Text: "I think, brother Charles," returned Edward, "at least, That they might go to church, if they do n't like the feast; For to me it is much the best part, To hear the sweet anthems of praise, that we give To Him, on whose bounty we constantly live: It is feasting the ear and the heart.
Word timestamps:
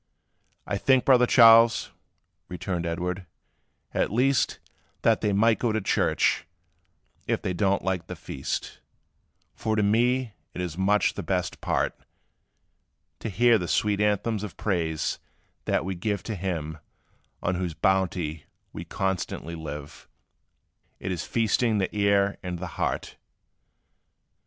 "I 0.65 0.79
think, 0.79 1.05
brother 1.05 1.27
Charles," 1.27 1.91
returned 2.49 2.87
Edward, 2.87 3.27
"at 3.93 4.11
least, 4.11 4.57
That 5.03 5.21
they 5.21 5.31
might 5.31 5.59
go 5.59 5.71
to 5.71 5.79
church, 5.79 6.47
if 7.27 7.39
they 7.43 7.53
do 7.53 7.69
n't 7.69 7.83
like 7.83 8.07
the 8.07 8.15
feast; 8.15 8.79
For 9.53 9.75
to 9.75 9.83
me 9.83 10.33
it 10.55 10.59
is 10.59 10.75
much 10.75 11.13
the 11.13 11.21
best 11.21 11.61
part, 11.61 11.93
To 13.19 13.29
hear 13.29 13.59
the 13.59 13.67
sweet 13.67 14.01
anthems 14.01 14.41
of 14.43 14.57
praise, 14.57 15.19
that 15.65 15.85
we 15.85 15.93
give 15.93 16.23
To 16.23 16.35
Him, 16.35 16.79
on 17.43 17.53
whose 17.53 17.75
bounty 17.75 18.45
we 18.73 18.83
constantly 18.83 19.53
live: 19.53 20.07
It 20.99 21.11
is 21.11 21.25
feasting 21.25 21.77
the 21.77 21.95
ear 21.95 22.39
and 22.41 22.57
the 22.57 22.65
heart. 22.81 23.17